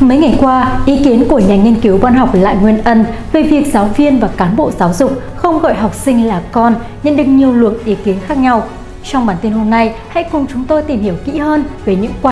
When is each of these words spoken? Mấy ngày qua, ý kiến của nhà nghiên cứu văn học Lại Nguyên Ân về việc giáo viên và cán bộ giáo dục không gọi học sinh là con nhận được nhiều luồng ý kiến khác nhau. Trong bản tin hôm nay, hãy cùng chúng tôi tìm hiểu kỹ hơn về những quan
Mấy 0.00 0.18
ngày 0.18 0.36
qua, 0.40 0.80
ý 0.86 1.04
kiến 1.04 1.24
của 1.28 1.38
nhà 1.38 1.56
nghiên 1.56 1.80
cứu 1.80 1.96
văn 1.96 2.14
học 2.14 2.34
Lại 2.34 2.56
Nguyên 2.56 2.82
Ân 2.84 3.04
về 3.32 3.42
việc 3.42 3.72
giáo 3.72 3.84
viên 3.96 4.20
và 4.20 4.28
cán 4.36 4.56
bộ 4.56 4.70
giáo 4.70 4.92
dục 4.92 5.22
không 5.36 5.58
gọi 5.58 5.74
học 5.74 5.94
sinh 5.94 6.26
là 6.26 6.42
con 6.52 6.74
nhận 7.02 7.16
được 7.16 7.24
nhiều 7.24 7.52
luồng 7.52 7.74
ý 7.84 7.94
kiến 8.04 8.16
khác 8.26 8.38
nhau. 8.38 8.62
Trong 9.04 9.26
bản 9.26 9.36
tin 9.42 9.52
hôm 9.52 9.70
nay, 9.70 9.94
hãy 10.08 10.24
cùng 10.32 10.46
chúng 10.52 10.64
tôi 10.64 10.82
tìm 10.82 11.00
hiểu 11.00 11.14
kỹ 11.24 11.38
hơn 11.38 11.64
về 11.84 11.96
những 11.96 12.12
quan 12.22 12.28